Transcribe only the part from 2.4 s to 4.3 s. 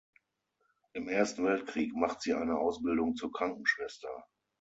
Ausbildung zur Krankenschwester.